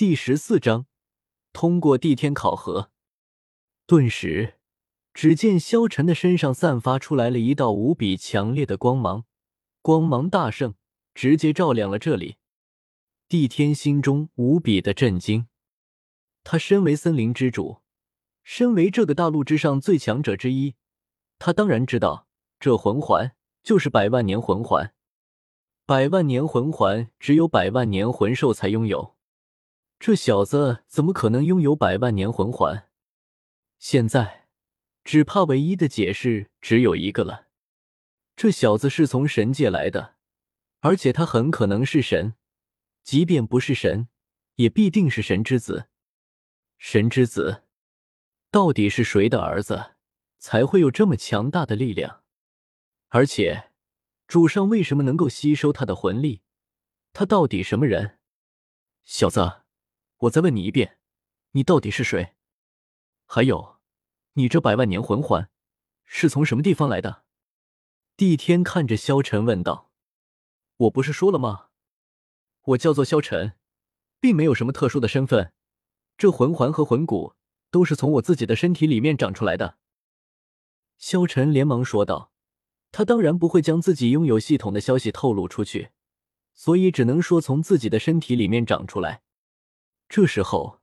[0.00, 0.86] 第十四章，
[1.52, 2.90] 通过地天考核。
[3.86, 4.54] 顿时，
[5.12, 9.26] 只见萧晨的身上散发出来了一道无比强烈的光芒，
[9.82, 10.72] 光芒大盛，
[11.12, 12.36] 直接照亮了这里。
[13.28, 15.48] 帝天心中无比的震惊，
[16.44, 17.82] 他身为森林之主，
[18.42, 20.76] 身为这个大陆之上最强者之一，
[21.38, 22.26] 他当然知道
[22.58, 24.94] 这魂环就是百万年魂环。
[25.84, 29.14] 百万年魂环只有百万年魂兽才拥有。
[30.00, 32.88] 这小子怎么可能拥有百万年魂环？
[33.78, 34.48] 现在，
[35.04, 37.48] 只怕唯一的解释只有一个了：
[38.34, 40.14] 这小子是从神界来的，
[40.80, 42.34] 而且他很可能是神，
[43.02, 44.08] 即便不是神，
[44.54, 45.90] 也必定是神之子。
[46.78, 47.64] 神之子，
[48.50, 49.96] 到底是谁的儿子
[50.38, 52.22] 才会有这么强大的力量？
[53.08, 53.72] 而且，
[54.26, 56.40] 主上为什么能够吸收他的魂力？
[57.12, 58.18] 他到底什么人？
[59.04, 59.59] 小子！
[60.20, 60.98] 我再问你一遍，
[61.52, 62.34] 你到底是谁？
[63.24, 63.78] 还有，
[64.34, 65.48] 你这百万年魂环
[66.04, 67.24] 是从什么地方来的？
[68.18, 69.90] 帝天看着萧晨问道
[70.76, 71.68] ：“我不是说了吗？
[72.62, 73.54] 我叫做萧晨，
[74.20, 75.54] 并没有什么特殊的身份。
[76.18, 77.32] 这魂环和魂骨
[77.70, 79.78] 都是从我自己的身体里面长出来的。”
[80.98, 82.30] 萧晨连忙说道
[82.92, 85.92] ：“他当然不会将自己拥有系统的消息透露出去，
[86.52, 89.22] 所以只能说从自己的身体里面长出来。”
[90.10, 90.80] 这时候，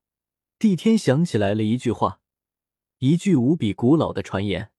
[0.58, 2.22] 帝天想起来了一句话，
[3.00, 4.72] 一句无比古老的传言：“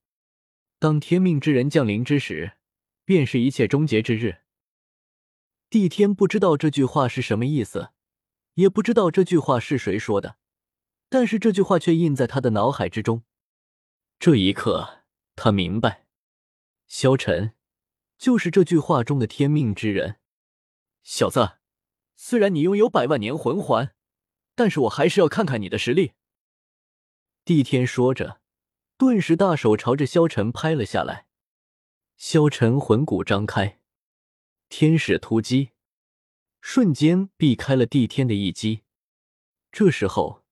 [0.81, 2.55] 当天命之人降临之时，
[3.05, 4.39] 便是一切终结之日。”
[5.69, 7.91] 帝天不知道这句话是什么意思，
[8.55, 10.39] 也不知道这句话是谁说的，
[11.11, 13.25] 但是这句话却印在他的脑海之中。
[14.19, 15.03] 这一刻，
[15.37, 16.07] 他明白，
[16.87, 17.53] 萧晨
[18.17, 20.17] 就是这句话中的天命之人。
[21.03, 21.59] 小子，
[22.17, 23.95] 虽然你拥有百万年魂环。
[24.59, 26.14] 但是我还是要看看你的实力。”
[27.47, 28.41] 帝天说着，
[28.97, 31.27] 顿时大手朝着萧晨拍了下来。
[32.17, 33.78] 萧晨魂骨张开，
[34.69, 35.71] 天使突击，
[36.60, 38.83] 瞬间避开了帝天的一击。
[39.71, 40.44] 这时候，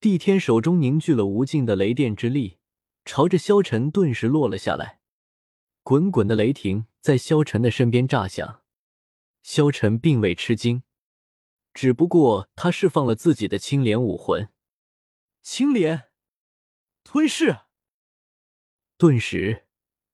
[0.00, 2.58] 帝天手中凝聚了无尽的雷电之力，
[3.06, 5.00] 朝着萧晨顿时落了下来。
[5.82, 8.62] 滚滚的雷霆在萧晨的身边炸响，
[9.42, 10.82] 萧晨并未吃惊。
[11.76, 14.48] 只不过他释放了自己的青莲武魂，
[15.42, 16.04] 青莲
[17.04, 17.58] 吞噬。
[18.96, 19.66] 顿时，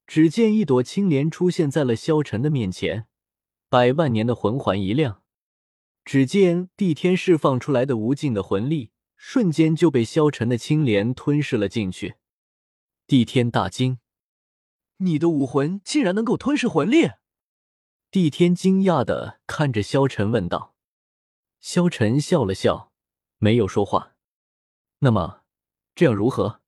[0.05, 3.07] 只见一朵青莲出现在了萧晨的面前，
[3.69, 5.23] 百万年的魂环一亮，
[6.05, 12.17] 只见帝天释放出来的无尽的魂力，瞬间就被萧晨的青莲吞噬了进去。
[13.07, 14.01] 帝天大惊
[14.99, 17.11] ：“你的武魂竟然能够吞噬魂力？”
[18.11, 20.73] 帝天惊讶的看着萧晨问道。
[21.63, 22.93] 萧晨笑了笑，
[23.39, 24.17] 没有说话。
[24.99, 25.45] 那么，
[25.95, 26.61] 这样如何？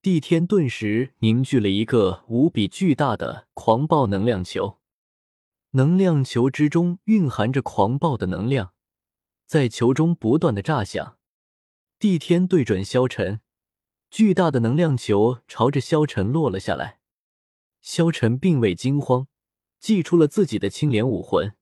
[0.00, 4.78] 帝天顿时凝聚了一个无比巨大的狂暴能量球，
[5.70, 8.74] 能量球之中蕴含着狂暴的能量，
[9.44, 11.18] 在球中不断的炸响。
[11.98, 13.40] 帝天对准萧晨，
[14.08, 17.00] 巨大的能量球朝着萧晨落了下来。
[17.80, 19.26] 萧晨并未惊慌，
[19.80, 21.56] 祭出了自己的青莲武魂，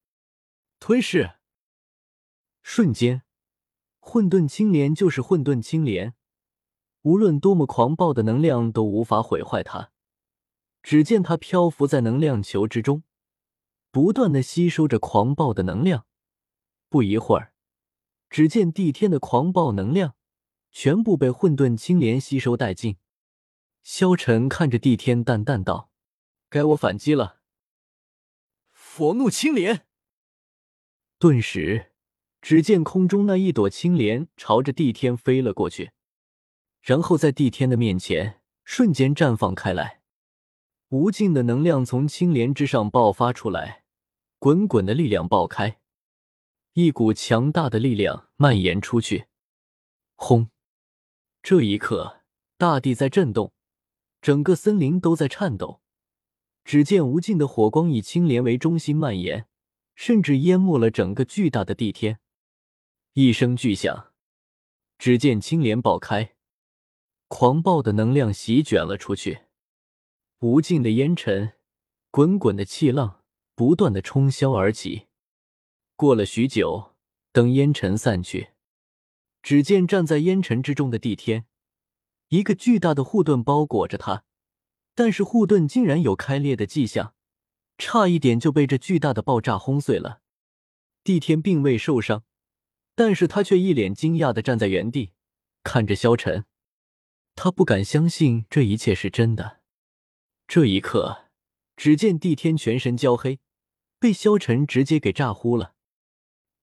[0.79, 1.37] 吞噬。
[2.63, 3.23] 瞬间，
[3.99, 6.15] 混沌青莲就是混沌青莲，
[7.03, 9.91] 无论多么狂暴的能量都无法毁坏它。
[10.83, 13.05] 只见它漂浮在能量球之中，
[13.91, 16.07] 不断的吸收着狂暴的能量。
[16.89, 17.55] 不一会儿，
[18.29, 20.17] 只见帝天的狂暴能量
[20.71, 22.97] 全部被混沌青莲吸收殆尽。
[23.83, 25.91] 萧晨看着帝天，淡淡道
[26.51, 27.41] ：“该我反击了。”
[28.73, 29.87] 佛怒青莲，
[31.19, 31.92] 顿时。
[32.43, 35.93] 只见空中那一朵青莲朝着帝天飞了过去，
[36.83, 40.03] 然后在帝天的面前瞬间绽放开来，
[40.89, 43.85] 无尽的能量从青莲之上爆发出来，
[44.41, 45.79] 滚滚的力量爆开，
[46.73, 49.27] 一股强大的力量蔓延出去。
[50.17, 50.51] 轰！
[51.45, 52.23] 这一刻，
[52.59, 53.53] 大地在震动，
[54.21, 55.81] 整个森林都在颤抖。
[56.65, 59.47] 只见无尽的火光以青莲为中心蔓延，
[59.95, 62.19] 甚至淹没了整个巨大的地天。
[63.15, 64.15] 一声巨响，
[64.97, 66.35] 只见青莲爆开，
[67.29, 69.43] 狂暴的能量席卷了出去，
[70.41, 71.53] 无尽的烟尘，
[72.11, 73.23] 滚滚的气浪
[73.55, 75.09] 不断的冲霄而起。
[75.95, 76.95] 过了许久，
[77.33, 78.53] 等烟尘散去，
[79.43, 81.45] 只见站在烟尘之中的帝天，
[82.29, 84.25] 一个巨大的护盾包裹着他，
[84.95, 87.15] 但是护盾竟然有开裂的迹象，
[87.77, 90.23] 差一点就被这巨大的爆炸轰碎了。
[91.05, 92.25] 帝天并未受伤。
[92.95, 95.13] 但是他却一脸惊讶的站在原地，
[95.63, 96.45] 看着萧晨。
[97.35, 99.61] 他不敢相信这一切是真的。
[100.47, 101.31] 这一刻，
[101.77, 103.41] 只见帝天全身焦黑，
[103.99, 105.75] 被萧晨直接给炸呼了。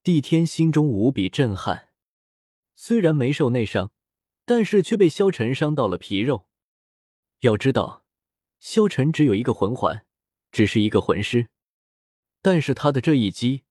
[0.02, 1.88] 帝天心中无比震撼，
[2.76, 3.90] 虽然没受内伤，
[4.44, 6.46] 但是却被萧晨伤到了皮肉。
[7.40, 8.04] 要知道，
[8.60, 10.06] 萧晨只有一个魂环，
[10.52, 11.48] 只是一个魂师，
[12.40, 13.64] 但是他的这一击，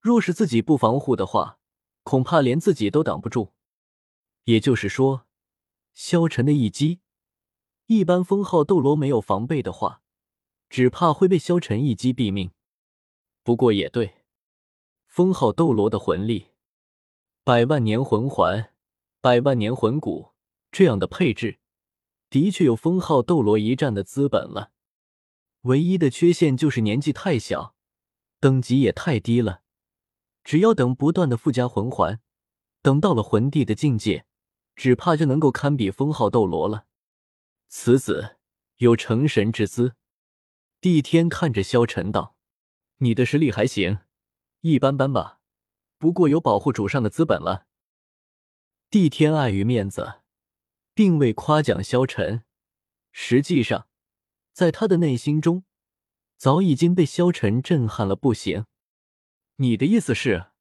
[0.00, 1.57] 若是自己不防护的话，
[2.08, 3.52] 恐怕连自己都挡不住。
[4.44, 5.26] 也就是说。
[5.92, 7.00] 萧晨的一击，
[7.86, 10.00] 一般封号斗罗没有防备的话，
[10.70, 12.52] 只怕会被萧晨一击毙命。
[13.42, 14.22] 不过也对，
[15.06, 16.52] 封号斗罗的魂力，
[17.42, 18.72] 百万年魂环、
[19.20, 20.30] 百万年魂骨
[20.70, 21.58] 这样的配置，
[22.30, 24.70] 的确有封号斗罗一战的资本了。
[25.62, 27.74] 唯一的缺陷就是年纪太小，
[28.38, 29.62] 等级也太低了。
[30.48, 32.22] 只要等不断的附加魂环，
[32.80, 34.24] 等到了魂帝的境界。
[34.74, 36.86] 只怕就能够堪比封号斗罗了。
[37.66, 38.38] 此子
[38.78, 39.94] 有成神之姿。
[40.80, 42.34] 帝天看着萧晨道
[42.98, 43.98] ：“你的实力还行，
[44.62, 45.40] 一般般吧。
[45.98, 47.66] 不过有保护主上的资本了。”
[48.88, 50.22] 帝天碍于面子，
[50.94, 52.44] 并未夸奖萧晨。
[53.12, 53.86] 实际上，
[54.54, 55.64] 在他的内心中，
[56.38, 58.64] 早已经被萧晨震撼了不行。
[59.60, 60.52] 你的意思是，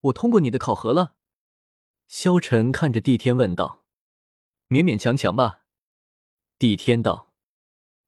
[0.00, 1.14] 我通过你的考核了？
[2.08, 3.84] 萧晨看着帝天问道
[4.68, 5.64] ：“勉勉强强吧。”
[6.58, 7.34] 帝天道。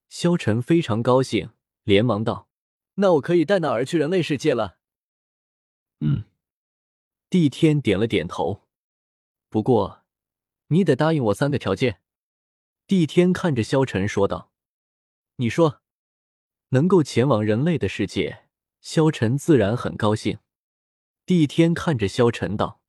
[0.08, 1.50] 萧晨非常高兴，
[1.82, 2.48] 连忙道
[2.96, 4.78] ：“那我可以带那儿去人类世界了。”
[6.00, 6.24] 嗯。
[7.28, 8.66] 帝天点了点头。
[9.50, 10.04] 不过，
[10.68, 12.00] 你得答应我三个条件。
[12.86, 14.50] 帝天看着萧晨说道
[15.36, 15.82] ：“你说，
[16.70, 18.47] 能够前往人类的世界，
[18.80, 20.38] 萧晨自然很高兴。”
[21.26, 22.80] 帝天看着萧晨道。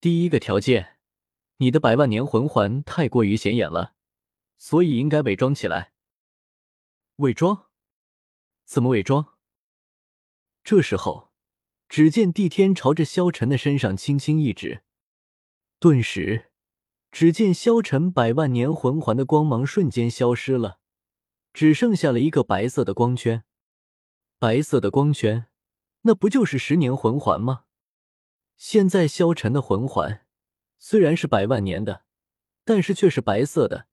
[0.00, 0.98] 第一个条件，
[1.56, 3.94] 你的百万年魂环太过于显眼了，
[4.56, 5.92] 所以应该伪装起来。
[7.16, 7.66] 伪装？
[8.64, 9.38] 怎么伪装？
[10.62, 11.32] 这时候，
[11.88, 14.82] 只见帝天朝着萧晨的身上轻轻一指，
[15.80, 16.52] 顿时，
[17.10, 20.78] 只见萧晨百万年魂环的光芒瞬间消失了，
[21.52, 23.44] 只剩下了一个白色的光圈。
[24.40, 25.46] 白色的光圈，
[26.02, 27.64] 那不就是十年魂环吗？
[28.56, 30.24] 现在萧晨的魂环
[30.78, 32.04] 虽然是百万年的，
[32.64, 33.88] 但是却是白色的，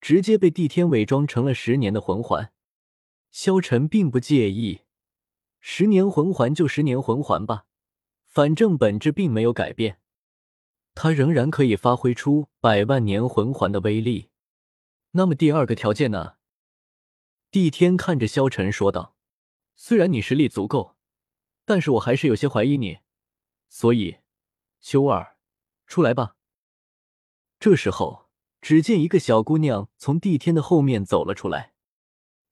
[0.00, 2.52] 直接被帝天伪装成了十年的魂环。
[3.32, 4.82] 萧晨并不介意，
[5.58, 7.66] 十年魂环就十年魂环吧，
[8.24, 9.98] 反正本质并没有改变，
[10.94, 14.28] 他仍然可以发挥出百万年魂环的威力。
[15.12, 16.34] 那么第二个条件呢？
[17.50, 19.16] 帝天看着萧晨说道
[19.74, 20.96] ：“虽然你实力足够，
[21.64, 22.98] 但是我还是有些怀疑你。”
[23.68, 24.18] 所以，
[24.80, 25.36] 秋儿，
[25.86, 26.36] 出来吧。
[27.58, 28.28] 这时候，
[28.60, 31.72] 只见一个小姑娘从帝天的后面走了出来，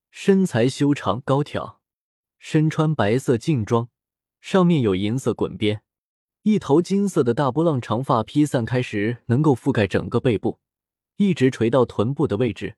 [0.09, 1.81] 身材修长高挑，
[2.39, 3.89] 身穿白色劲装，
[4.39, 5.83] 上面有银色滚边，
[6.41, 10.59] 一头金色的大波浪长发披散开时，能够覆盖整个背部，
[11.17, 12.77] 一直垂到臀部的位置。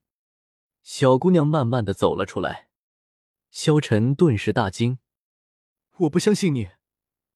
[0.82, 2.68] 小姑娘慢慢的走了出来，
[3.54, 4.98] 萧晨顿时大惊
[6.00, 6.70] ：“我不相信你！”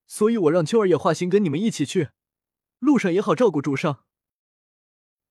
[0.08, 2.10] 所以我让秋儿也化形跟你们一起去，
[2.80, 4.04] 路上也好照顾主上。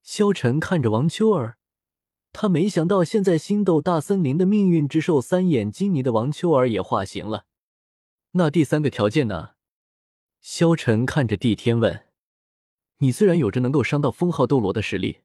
[0.04, 1.58] 萧晨看着王秋儿，
[2.32, 7.46] 他没想到现在星斗大森林的命运之兽三眼金尼的王秋儿也化形了。
[8.30, 9.54] 那第三个条件呢？
[10.40, 12.06] 萧晨看着帝天问
[12.99, 15.22] ：“你虽然有着能够伤到封号斗罗的实力，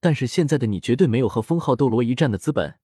[0.00, 2.80] 但是现在的你绝对没有和封号斗罗一战的资本。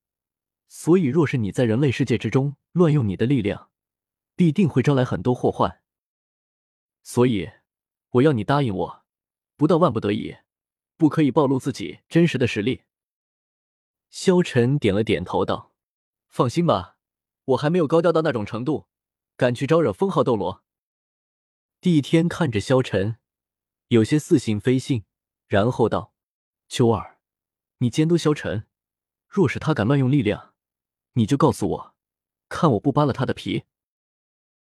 [0.68, 3.70] 所以，若是你在人类世界之中乱用你的力量，
[4.34, 5.82] 必定会招来很多祸患。”
[7.02, 7.50] 所以，
[8.10, 9.04] 我要你答应我，
[9.56, 10.36] 不到万不得已，
[10.96, 12.82] 不可以暴露自己真实的实力。
[14.10, 15.72] 萧晨点了点头，道
[16.28, 16.96] ：“放心吧，
[17.44, 18.86] 我还没有高调到那种程度，
[19.36, 20.64] 敢去招惹封号斗罗。”
[21.80, 23.18] 帝天看着萧晨，
[23.88, 25.04] 有些似信非信，
[25.46, 26.12] 然后道
[26.66, 27.20] ：“秋儿，
[27.78, 28.66] 你监督萧晨，
[29.28, 30.54] 若是他敢乱用力量，
[31.16, 31.94] 你就告诉我，
[32.48, 33.64] 看我不扒了他的皮。”